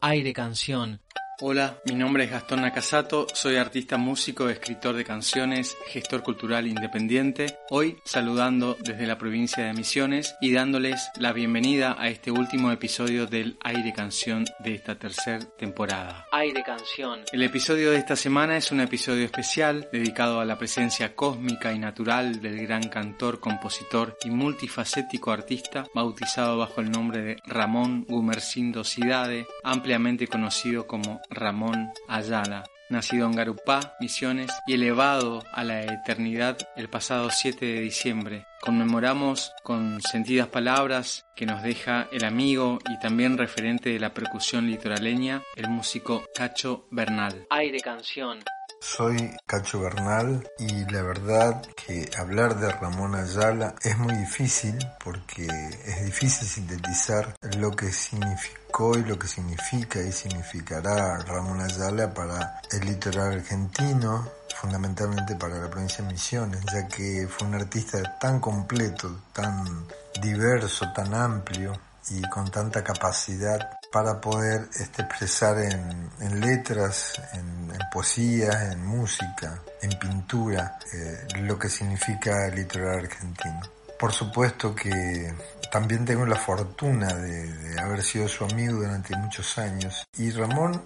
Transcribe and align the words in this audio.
Aire 0.00 0.32
Canción. 0.32 1.00
Hola, 1.40 1.80
mi 1.84 1.94
nombre 1.94 2.24
es 2.24 2.32
Gastón 2.32 2.62
Nakasato, 2.62 3.28
soy 3.32 3.54
artista 3.58 3.96
músico, 3.96 4.48
escritor 4.48 4.96
de 4.96 5.04
canciones, 5.04 5.76
gestor 5.86 6.24
cultural 6.24 6.66
independiente, 6.66 7.58
hoy 7.70 7.96
saludando 8.04 8.76
desde 8.80 9.06
la 9.06 9.18
provincia 9.18 9.64
de 9.64 9.72
Misiones 9.72 10.34
y 10.40 10.52
dándoles 10.52 11.10
la 11.16 11.32
bienvenida 11.32 11.94
a 11.96 12.08
este 12.08 12.32
último 12.32 12.72
episodio 12.72 13.26
del 13.26 13.56
Aire 13.62 13.92
Canción 13.92 14.46
de 14.58 14.74
esta 14.74 14.98
tercera 14.98 15.38
temporada. 15.56 16.26
Aire 16.32 16.64
Canción. 16.64 17.20
El 17.30 17.44
episodio 17.44 17.92
de 17.92 17.98
esta 17.98 18.16
semana 18.16 18.56
es 18.56 18.72
un 18.72 18.80
episodio 18.80 19.24
especial 19.24 19.88
dedicado 19.92 20.40
a 20.40 20.44
la 20.44 20.58
presencia 20.58 21.14
cósmica 21.14 21.72
y 21.72 21.78
natural 21.78 22.40
del 22.40 22.66
gran 22.66 22.88
cantor, 22.88 23.38
compositor 23.38 24.18
y 24.24 24.30
multifacético 24.30 25.30
artista 25.30 25.86
bautizado 25.94 26.58
bajo 26.58 26.80
el 26.80 26.90
nombre 26.90 27.22
de 27.22 27.36
Ramón 27.46 28.06
Gumercindo 28.08 28.82
Cidade, 28.82 29.46
ampliamente 29.62 30.26
conocido 30.26 30.88
como 30.88 31.20
Ramón 31.30 31.92
Ayala, 32.08 32.64
nacido 32.90 33.26
en 33.26 33.32
Garupá, 33.32 33.94
Misiones, 34.00 34.50
y 34.66 34.74
elevado 34.74 35.44
a 35.52 35.64
la 35.64 35.82
eternidad 35.82 36.58
el 36.76 36.88
pasado 36.88 37.30
7 37.30 37.64
de 37.64 37.80
diciembre. 37.80 38.46
Conmemoramos 38.60 39.52
con 39.62 40.00
sentidas 40.00 40.48
palabras 40.48 41.26
que 41.36 41.46
nos 41.46 41.62
deja 41.62 42.08
el 42.12 42.24
amigo 42.24 42.78
y 42.88 42.98
también 42.98 43.38
referente 43.38 43.90
de 43.90 44.00
la 44.00 44.12
percusión 44.12 44.66
litoraleña, 44.66 45.42
el 45.56 45.68
músico 45.68 46.24
Cacho 46.34 46.86
Bernal. 46.90 47.46
Aire 47.50 47.80
Canción. 47.80 48.40
Soy 48.80 49.36
Cacho 49.44 49.80
Bernal 49.80 50.48
y 50.58 50.90
la 50.92 51.02
verdad 51.02 51.62
que 51.74 52.08
hablar 52.16 52.60
de 52.60 52.70
Ramón 52.70 53.16
Ayala 53.16 53.74
es 53.82 53.98
muy 53.98 54.14
difícil 54.14 54.76
porque 55.02 55.46
es 55.46 56.04
difícil 56.04 56.46
sintetizar 56.46 57.34
lo 57.58 57.72
que 57.72 57.90
significó 57.90 58.67
y 58.78 59.02
lo 59.02 59.18
que 59.18 59.26
significa 59.26 60.00
y 60.00 60.12
significará 60.12 61.18
Ramón 61.18 61.60
Ayala 61.60 62.14
para 62.14 62.60
el 62.70 62.86
litoral 62.86 63.32
argentino, 63.32 64.28
fundamentalmente 64.54 65.34
para 65.34 65.58
la 65.58 65.68
provincia 65.68 66.04
de 66.04 66.12
Misiones, 66.12 66.60
ya 66.72 66.86
que 66.86 67.26
fue 67.28 67.48
un 67.48 67.54
artista 67.56 67.98
tan 68.20 68.38
completo, 68.38 69.22
tan 69.32 69.84
diverso, 70.22 70.92
tan 70.94 71.12
amplio 71.12 71.72
y 72.10 72.22
con 72.30 72.48
tanta 72.52 72.84
capacidad 72.84 73.78
para 73.90 74.20
poder 74.20 74.68
este, 74.78 75.02
expresar 75.02 75.58
en, 75.58 76.40
letras, 76.40 77.20
en, 77.32 77.72
poesía, 77.92 78.70
en 78.70 78.86
música, 78.86 79.60
en 79.82 79.98
pintura, 79.98 80.78
eh, 80.94 81.26
lo 81.40 81.58
que 81.58 81.68
significa 81.68 82.46
el 82.46 82.54
litoral 82.54 83.00
argentino. 83.00 83.60
Por 83.98 84.12
supuesto 84.12 84.72
que 84.72 85.34
también 85.70 86.04
tengo 86.04 86.24
la 86.26 86.36
fortuna 86.36 87.14
de, 87.14 87.78
haber 87.80 88.02
sido 88.02 88.28
su 88.28 88.44
amigo 88.44 88.78
durante 88.78 89.16
muchos 89.16 89.58
años 89.58 90.06
y 90.16 90.30
Ramón 90.30 90.82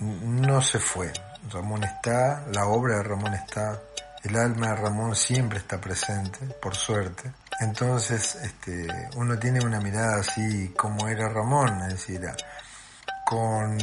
no 0.00 0.60
se 0.62 0.78
fue. 0.78 1.12
Ramón 1.50 1.84
está, 1.84 2.44
la 2.52 2.66
obra 2.66 2.96
de 2.96 3.02
Ramón 3.02 3.34
está, 3.34 3.80
el 4.22 4.36
alma 4.36 4.68
de 4.68 4.76
Ramón 4.76 5.14
siempre 5.14 5.58
está 5.58 5.80
presente, 5.80 6.38
por 6.60 6.74
suerte. 6.74 7.30
Entonces, 7.60 8.36
este, 8.36 8.88
uno 9.16 9.38
tiene 9.38 9.64
una 9.64 9.80
mirada 9.80 10.20
así 10.20 10.72
como 10.76 11.06
era 11.08 11.28
Ramón, 11.28 11.82
es 11.82 11.88
decir, 11.88 12.22
con 13.24 13.76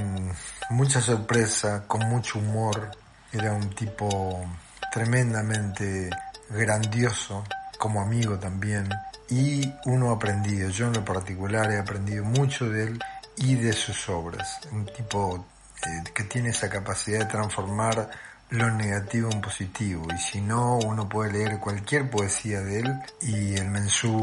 mucha 0.72 1.00
sorpresa, 1.00 1.84
con 1.88 2.08
mucho 2.10 2.40
humor. 2.40 2.92
Era 3.32 3.54
un 3.54 3.70
tipo 3.70 4.44
tremendamente 4.92 6.10
grandioso, 6.50 7.46
como 7.82 8.00
amigo 8.00 8.38
también. 8.38 8.88
Y 9.28 9.74
uno 9.86 10.12
ha 10.12 10.14
aprendido, 10.14 10.70
yo 10.70 10.86
en 10.86 10.94
lo 10.94 11.04
particular 11.04 11.72
he 11.72 11.80
aprendido 11.80 12.24
mucho 12.24 12.70
de 12.70 12.84
él 12.84 13.00
y 13.38 13.56
de 13.56 13.74
sus 13.74 14.08
obras. 14.08 14.60
Un 14.72 14.86
tipo 14.86 15.44
que 16.14 16.24
tiene 16.26 16.50
esa 16.50 16.70
capacidad 16.70 17.20
de 17.20 17.26
transformar 17.26 18.08
lo 18.52 18.70
negativo 18.70 19.32
en 19.32 19.42
positivo 19.42 20.06
y 20.14 20.18
si 20.20 20.42
no 20.42 20.78
uno 20.78 21.10
puede 21.10 21.32
leer 21.32 21.58
cualquier 21.58 22.08
poesía 22.08 22.62
de 22.62 22.82
él 22.82 23.02
y 23.22 23.56
el 23.56 23.70
mensú, 23.70 24.22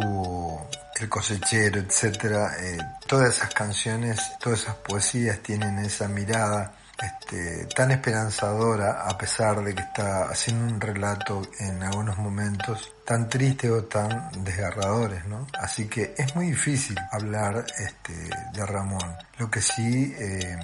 el 1.00 1.08
cosechero, 1.08 1.80
etcétera, 1.80 2.52
eh, 2.60 2.78
todas 3.08 3.36
esas 3.36 3.52
canciones, 3.52 4.20
todas 4.38 4.60
esas 4.60 4.76
poesías 4.76 5.40
tienen 5.40 5.78
esa 5.78 6.06
mirada 6.06 6.77
este, 7.00 7.66
tan 7.66 7.90
esperanzadora 7.90 9.02
a 9.08 9.16
pesar 9.16 9.62
de 9.62 9.74
que 9.74 9.82
está 9.82 10.24
haciendo 10.24 10.74
un 10.74 10.80
relato 10.80 11.42
en 11.60 11.82
algunos 11.82 12.18
momentos 12.18 12.92
tan 13.04 13.28
triste 13.28 13.70
o 13.70 13.84
tan 13.84 14.30
desgarradores, 14.44 15.24
¿no? 15.26 15.46
Así 15.58 15.88
que 15.88 16.14
es 16.16 16.34
muy 16.34 16.48
difícil 16.48 16.96
hablar 17.12 17.64
este, 17.78 18.14
de 18.52 18.66
Ramón. 18.66 19.16
Lo 19.38 19.50
que 19.50 19.60
sí 19.60 20.14
eh, 20.18 20.58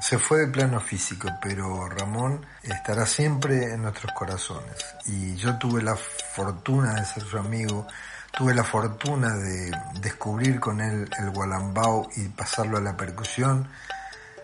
se 0.00 0.18
fue 0.18 0.40
de 0.40 0.48
plano 0.48 0.80
físico, 0.80 1.28
pero 1.42 1.88
Ramón 1.88 2.44
estará 2.62 3.06
siempre 3.06 3.72
en 3.72 3.82
nuestros 3.82 4.12
corazones. 4.12 4.76
Y 5.06 5.34
yo 5.36 5.58
tuve 5.58 5.82
la 5.82 5.96
fortuna 5.96 6.94
de 6.94 7.04
ser 7.04 7.22
su 7.22 7.38
amigo, 7.38 7.86
tuve 8.36 8.54
la 8.54 8.64
fortuna 8.64 9.34
de 9.36 9.70
descubrir 10.00 10.60
con 10.60 10.80
él 10.80 11.08
el 11.18 11.30
gualambao 11.30 12.08
y 12.16 12.28
pasarlo 12.28 12.78
a 12.78 12.80
la 12.80 12.96
percusión, 12.96 13.68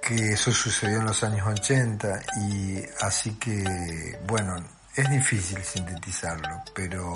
que 0.06 0.32
eso 0.32 0.52
sucedió 0.52 0.98
en 0.98 1.06
los 1.06 1.24
años 1.24 1.48
80 1.48 2.20
y 2.48 2.78
así 3.00 3.36
que, 3.38 4.16
bueno, 4.24 4.54
es 4.94 5.10
difícil 5.10 5.58
sintetizarlo, 5.64 6.62
pero 6.72 7.12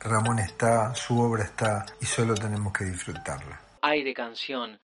Ramón 0.00 0.40
está, 0.40 0.94
su 0.94 1.18
obra 1.18 1.44
está 1.44 1.86
y 2.02 2.04
solo 2.04 2.34
tenemos 2.34 2.70
que 2.72 2.84
disfrutarla. 2.84 3.58
Aire 3.80 4.12
canción. 4.12 4.78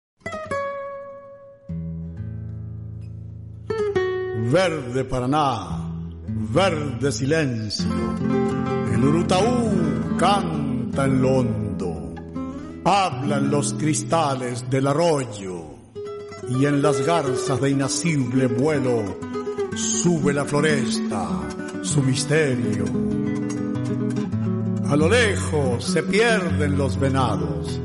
Verde 4.53 5.05
Paraná, 5.05 5.91
verde 6.29 7.11
silencio. 7.11 7.87
El 8.93 9.05
Urutaú 9.05 10.17
canta 10.17 11.07
en 11.07 11.23
lo 11.23 11.31
hondo. 11.39 12.15
Hablan 12.85 13.51
los 13.51 13.75
cristales 13.75 14.71
del 14.71 14.87
arroyo. 14.87 15.78
Y 16.51 16.65
en 16.65 16.83
las 16.83 17.05
garzas 17.05 17.61
de 17.61 17.71
inacible 17.71 18.47
vuelo 18.47 19.19
sube 19.77 20.33
la 20.33 20.45
floresta, 20.45 21.29
su 21.83 22.03
misterio. 22.03 22.85
A 24.89 24.97
lo 24.97 25.09
lejos 25.09 25.85
se 25.85 26.03
pierden 26.03 26.79
los 26.79 26.99
venados 26.99 27.81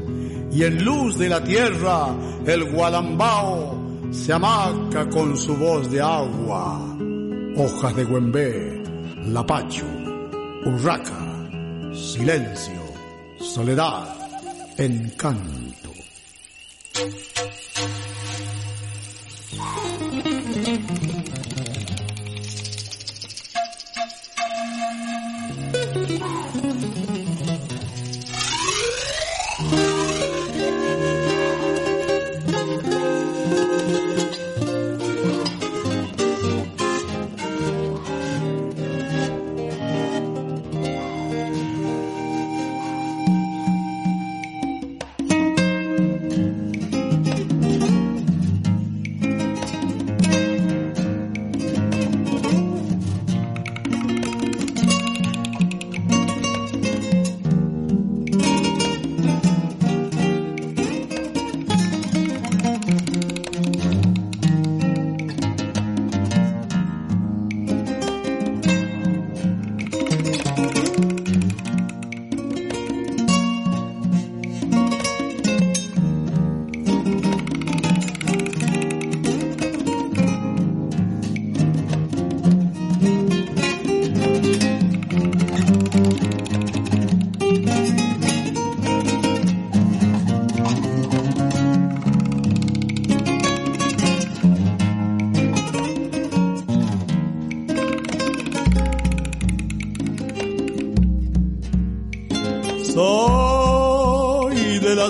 y 0.52 0.64
en 0.64 0.86
luz 0.86 1.18
de 1.18 1.30
la 1.30 1.44
tierra 1.44 2.16
el 2.46 2.72
gualambao 2.72 3.84
se 4.12 4.32
amaca 4.32 5.10
con 5.10 5.36
su 5.36 5.56
voz 5.58 5.90
de 5.92 6.00
agua, 6.00 6.96
hojas 7.58 7.96
de 7.96 8.04
güembé, 8.06 8.84
lapacho, 9.28 9.86
urraca, 10.66 11.50
silencio, 11.94 12.82
soledad, 13.40 14.08
encanto. 14.78 15.92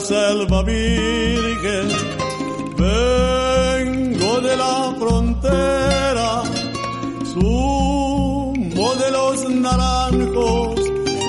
Selva 0.03 0.61
virgen, 0.63 1.87
vengo 2.77 4.41
de 4.41 4.57
la 4.57 4.93
frontera, 4.99 6.43
zumo 7.31 8.95
de 8.95 9.11
los 9.11 9.49
naranjos, 9.49 10.75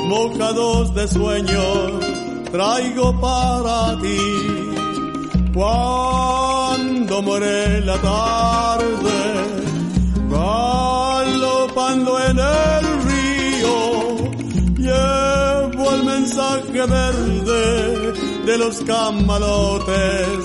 mojados 0.09 0.93
de 0.95 1.07
sueño, 1.07 2.01
traigo 2.51 3.21
para 3.21 3.97
ti. 4.03 4.19
Cuando 5.55 7.23
muere 7.23 7.81
la 7.83 7.97
tarde, 7.99 9.19
galopando 10.31 12.19
en 12.29 12.39
el 12.41 12.85
río, 13.07 13.77
llevo 14.79 15.95
el 15.95 16.05
mensaje 16.05 16.87
verde 16.87 18.14
de 18.55 18.59
los 18.59 18.81
camalotes 18.83 20.39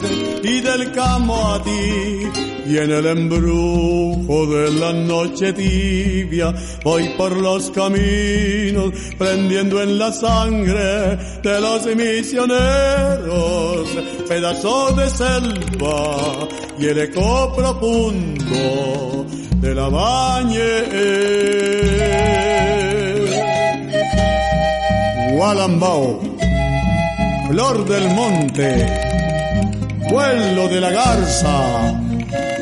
y 0.44 0.62
del 0.62 0.92
camo 0.94 1.54
a 1.54 1.64
ti. 1.64 2.28
Y 2.66 2.78
en 2.78 2.92
el 2.92 3.06
embrujo 3.06 4.48
de 4.48 4.72
la 4.72 4.94
noche 4.94 5.54
tibia 5.54 6.54
voy 6.84 7.10
por 7.18 7.36
los 7.38 7.70
caminos 7.72 8.94
prendiendo 9.18 9.82
en 9.82 10.00
la 10.00 10.12
sangre 10.12 11.18
de 11.44 11.62
los 11.62 11.86
misioneros 11.96 13.88
pedazo 14.28 14.92
de 14.94 15.10
selva 15.10 16.48
y 16.80 16.86
el 16.86 17.00
eco 17.00 17.54
profundo 17.56 19.26
de 19.62 19.76
la 19.76 19.90
bañe. 19.90 20.70
Gualambao, 25.36 26.39
flor 27.50 27.84
del 27.86 28.08
monte, 28.10 28.86
vuelo 30.08 30.68
de 30.68 30.80
la 30.80 30.92
garza, 30.92 32.00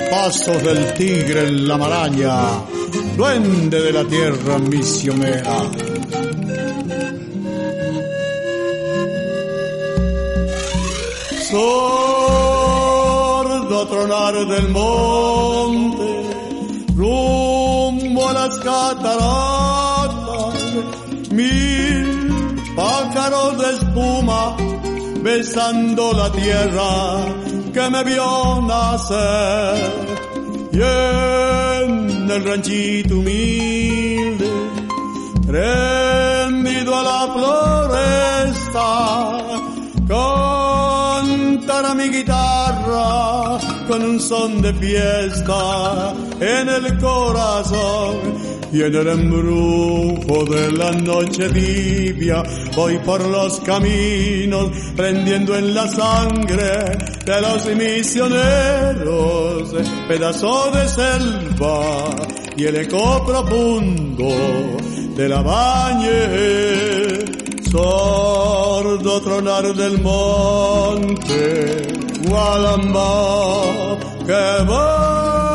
pasos 0.10 0.64
del 0.64 0.94
tigre 0.94 1.50
en 1.50 1.68
la 1.68 1.78
maraña, 1.78 2.64
duende 3.18 3.82
de 3.82 3.92
la 3.92 4.06
tierra 4.06 4.58
misionera. 4.60 5.70
Sordo 11.52 12.68
tronar 13.88 14.36
del 14.36 14.70
monte, 14.70 16.08
rumbo 16.96 18.30
a 18.30 18.34
las 18.34 18.58
cataratas, 18.60 20.54
mil 21.32 22.08
pájaros 22.74 23.58
de 23.58 23.74
espuma 23.74 24.56
besando 25.28 26.14
la 26.14 26.32
tierra 26.32 26.92
que 27.74 27.90
me 27.90 28.02
vio 28.06 28.62
nacer. 28.62 29.78
Y 30.72 30.80
en 30.82 32.32
el 32.32 32.42
ranchito 32.46 33.16
humilde, 33.20 34.50
rendido 35.48 36.92
a 36.96 37.04
la 37.12 37.22
floresta, 37.36 38.90
cantará 40.14 41.92
mi 41.94 42.08
guitarra 42.10 43.60
con 43.88 44.00
un 44.12 44.20
son 44.20 44.62
de 44.62 44.74
fiesta 44.76 46.14
en 46.40 46.70
el 46.70 46.98
corazón. 47.00 48.47
Y 48.72 48.82
en 48.82 48.94
el 48.94 49.08
embrujo 49.08 50.46
de 50.46 50.72
la 50.74 50.92
noche 50.92 51.50
tibia 51.50 52.44
voy 52.76 52.98
por 53.00 53.22
los 53.26 53.62
caminos 53.62 54.72
prendiendo 54.96 55.56
en 55.56 55.74
la 55.74 55.88
sangre 55.88 56.98
de 57.26 57.42
los 57.42 57.66
misioneros 57.76 59.74
pedazo 60.08 60.72
de 60.72 60.88
selva 60.88 62.10
y 62.58 62.66
el 62.66 62.76
eco 62.76 63.26
profundo 63.26 64.28
de 65.16 65.30
la 65.30 65.42
bañe 65.42 66.18
sordo 67.72 69.22
tronar 69.22 69.74
del 69.76 70.02
monte 70.02 71.84
Gualamba 72.28 73.98
que 74.26 74.66
va 74.66 75.47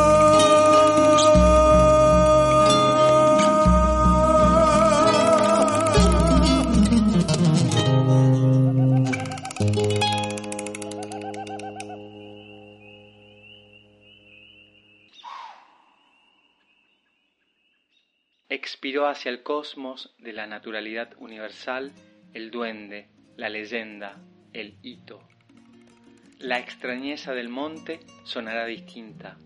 hacia 19.07 19.29
el 19.29 19.43
cosmos 19.43 20.13
de 20.19 20.33
la 20.33 20.47
naturalidad 20.47 21.13
universal 21.17 21.91
el 22.33 22.49
duende, 22.49 23.07
la 23.37 23.49
leyenda, 23.49 24.17
el 24.53 24.77
hito. 24.81 25.21
La 26.39 26.59
extrañeza 26.59 27.33
del 27.33 27.49
monte 27.49 27.99
sonará 28.23 28.65
distinta. 28.65 29.37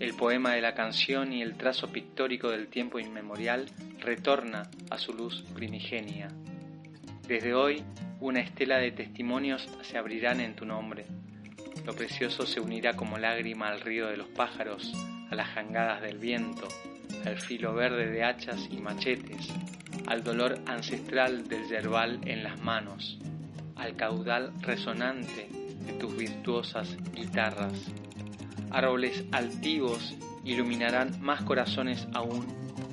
El 0.00 0.14
poema 0.14 0.52
de 0.54 0.60
la 0.60 0.74
canción 0.74 1.32
y 1.32 1.42
el 1.42 1.56
trazo 1.56 1.92
pictórico 1.92 2.50
del 2.50 2.66
tiempo 2.66 2.98
inmemorial 2.98 3.66
retorna 4.00 4.68
a 4.90 4.98
su 4.98 5.14
luz 5.14 5.42
primigenia. 5.54 6.28
Desde 7.28 7.54
hoy, 7.54 7.84
una 8.20 8.40
estela 8.40 8.78
de 8.78 8.90
testimonios 8.90 9.68
se 9.82 9.96
abrirán 9.96 10.40
en 10.40 10.56
tu 10.56 10.66
nombre. 10.66 11.06
Lo 11.86 11.94
precioso 11.94 12.46
se 12.46 12.60
unirá 12.60 12.94
como 12.94 13.18
lágrima 13.18 13.68
al 13.68 13.80
río 13.80 14.08
de 14.08 14.16
los 14.16 14.28
pájaros, 14.28 14.92
a 15.30 15.34
las 15.36 15.48
jangadas 15.48 16.02
del 16.02 16.18
viento, 16.18 16.66
al 17.26 17.40
filo 17.40 17.74
verde 17.74 18.10
de 18.10 18.24
hachas 18.24 18.68
y 18.70 18.78
machetes, 18.78 19.48
al 20.06 20.22
dolor 20.22 20.58
ancestral 20.66 21.48
del 21.48 21.66
yerbal 21.68 22.20
en 22.26 22.42
las 22.42 22.60
manos, 22.60 23.18
al 23.76 23.96
caudal 23.96 24.52
resonante 24.60 25.48
de 25.86 25.92
tus 25.94 26.16
virtuosas 26.16 26.96
guitarras. 27.14 27.90
Árboles 28.70 29.24
altivos 29.32 30.16
iluminarán 30.44 31.20
más 31.20 31.42
corazones 31.42 32.06
aún 32.12 32.46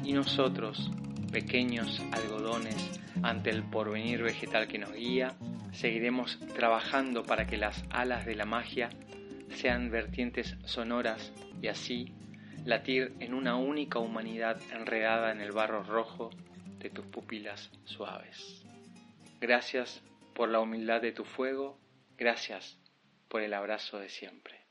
y 0.03 0.13
nosotros, 0.13 0.91
pequeños 1.31 2.01
algodones, 2.11 2.99
ante 3.23 3.49
el 3.49 3.63
porvenir 3.63 4.23
vegetal 4.23 4.67
que 4.67 4.79
nos 4.79 4.93
guía, 4.93 5.35
seguiremos 5.71 6.39
trabajando 6.55 7.23
para 7.23 7.47
que 7.47 7.57
las 7.57 7.83
alas 7.89 8.25
de 8.25 8.35
la 8.35 8.45
magia 8.45 8.89
sean 9.53 9.91
vertientes 9.91 10.55
sonoras 10.65 11.31
y 11.61 11.67
así 11.67 12.13
latir 12.65 13.13
en 13.19 13.33
una 13.33 13.55
única 13.55 13.99
humanidad 13.99 14.59
enredada 14.71 15.31
en 15.31 15.41
el 15.41 15.51
barro 15.51 15.83
rojo 15.83 16.29
de 16.79 16.89
tus 16.89 17.05
pupilas 17.05 17.71
suaves. 17.85 18.63
Gracias 19.39 20.01
por 20.33 20.49
la 20.49 20.59
humildad 20.59 21.01
de 21.01 21.11
tu 21.11 21.25
fuego, 21.25 21.79
gracias 22.17 22.77
por 23.27 23.41
el 23.41 23.53
abrazo 23.53 23.99
de 23.99 24.09
siempre. 24.09 24.65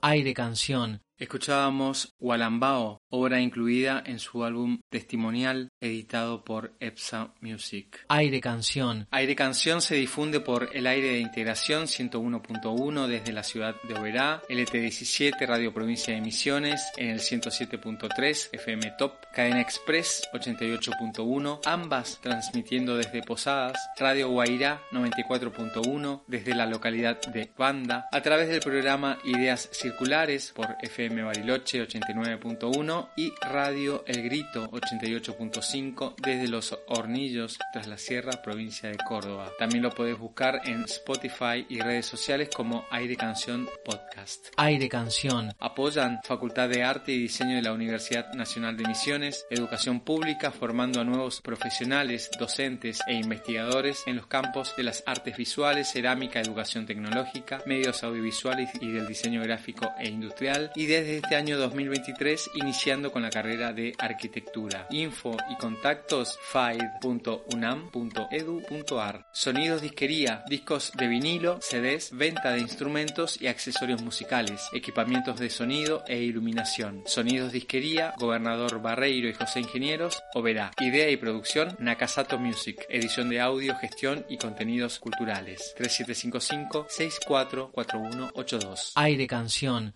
Aire 0.00 0.32
Canción 0.32 1.02
Escuchábamos 1.18 2.14
Walambao, 2.20 3.02
obra 3.10 3.40
incluida 3.40 4.00
en 4.06 4.20
su 4.20 4.44
álbum 4.44 4.78
testimonial 4.88 5.72
editado 5.80 6.44
por 6.44 6.76
EPSA 6.78 7.34
Music. 7.40 8.04
Aire 8.08 8.40
Canción. 8.40 9.08
Aire 9.10 9.34
Canción 9.34 9.82
se 9.82 9.96
difunde 9.96 10.38
por 10.38 10.70
el 10.72 10.86
aire 10.86 11.14
de 11.14 11.18
integración 11.18 11.86
101.1 11.86 13.08
desde 13.08 13.32
la 13.32 13.42
ciudad 13.42 13.74
de 13.82 13.94
Oberá, 13.94 14.42
LT17 14.48 15.44
Radio 15.44 15.74
Provincia 15.74 16.14
de 16.14 16.20
Misiones 16.20 16.86
en 16.96 17.08
el 17.08 17.18
107.3 17.18 18.50
FM 18.52 18.92
Top, 18.96 19.14
Cadena 19.34 19.60
Express 19.60 20.22
88.1, 20.32 21.62
ambas 21.64 22.20
transmitiendo 22.22 22.96
desde 22.96 23.24
Posadas, 23.24 23.76
Radio 23.98 24.28
Guairá 24.28 24.82
94.1 24.92 26.22
desde 26.28 26.54
la 26.54 26.66
localidad 26.66 27.20
de 27.22 27.50
Banda, 27.58 28.06
a 28.12 28.22
través 28.22 28.48
del 28.50 28.60
programa 28.60 29.18
Ideas 29.24 29.68
Circulares 29.72 30.52
por 30.54 30.76
FM 30.80 31.07
Bariloche 31.08 31.86
89.1 31.86 33.08
y 33.16 33.32
Radio 33.40 34.04
El 34.06 34.22
Grito 34.22 34.70
88.5 34.70 36.14
desde 36.16 36.48
Los 36.48 36.78
Hornillos 36.86 37.58
tras 37.72 37.86
la 37.86 37.98
Sierra, 37.98 38.42
provincia 38.42 38.90
de 38.90 38.98
Córdoba. 38.98 39.50
También 39.58 39.82
lo 39.82 39.90
podés 39.90 40.18
buscar 40.18 40.60
en 40.64 40.84
Spotify 40.84 41.66
y 41.68 41.80
redes 41.80 42.06
sociales 42.06 42.50
como 42.54 42.84
Aire 42.90 43.16
Canción 43.16 43.68
Podcast. 43.84 44.48
Aire 44.56 44.88
Canción. 44.88 45.52
Apoyan 45.58 46.20
Facultad 46.22 46.68
de 46.68 46.82
Arte 46.82 47.12
y 47.12 47.18
Diseño 47.18 47.56
de 47.56 47.62
la 47.62 47.72
Universidad 47.72 48.32
Nacional 48.34 48.76
de 48.76 48.86
Misiones, 48.86 49.46
Educación 49.50 50.00
Pública 50.00 50.50
formando 50.50 51.00
a 51.00 51.04
nuevos 51.04 51.40
profesionales, 51.40 52.30
docentes 52.38 53.00
e 53.06 53.14
investigadores 53.14 54.02
en 54.06 54.16
los 54.16 54.26
campos 54.26 54.74
de 54.76 54.82
las 54.82 55.02
artes 55.06 55.36
visuales, 55.36 55.90
cerámica, 55.90 56.40
educación 56.40 56.86
tecnológica, 56.86 57.62
medios 57.66 58.02
audiovisuales 58.04 58.70
y 58.80 58.90
del 58.90 59.06
diseño 59.06 59.42
gráfico 59.42 59.92
e 59.98 60.08
industrial 60.08 60.70
y 60.74 60.86
de 60.86 60.97
desde 60.98 61.18
este 61.18 61.36
año 61.36 61.56
2023 61.58 62.50
iniciando 62.54 63.12
con 63.12 63.22
la 63.22 63.30
carrera 63.30 63.72
de 63.72 63.94
arquitectura. 63.98 64.88
Info 64.90 65.36
y 65.48 65.54
contactos 65.56 66.36
faid.unam.edu.ar. 66.50 69.26
Sonidos 69.32 69.80
disquería, 69.80 70.42
discos 70.48 70.90
de 70.96 71.06
vinilo, 71.06 71.60
CDs, 71.60 72.10
venta 72.12 72.50
de 72.50 72.58
instrumentos 72.60 73.40
y 73.40 73.46
accesorios 73.46 74.02
musicales, 74.02 74.60
equipamientos 74.72 75.38
de 75.38 75.50
sonido 75.50 76.02
e 76.08 76.18
iluminación. 76.18 77.04
Sonidos 77.06 77.52
disquería, 77.52 78.14
Gobernador 78.18 78.82
Barreiro 78.82 79.28
y 79.28 79.34
José 79.34 79.60
Ingenieros, 79.60 80.20
Oberá. 80.34 80.72
Idea 80.80 81.08
y 81.10 81.16
producción, 81.16 81.76
Nakasato 81.78 82.38
Music. 82.38 82.84
Edición 82.88 83.28
de 83.28 83.40
audio, 83.40 83.76
gestión 83.76 84.26
y 84.28 84.36
contenidos 84.36 84.98
culturales. 84.98 85.74
3755 85.76 86.88
644182. 86.90 88.94
Aire 88.96 89.28
Canción 89.28 89.86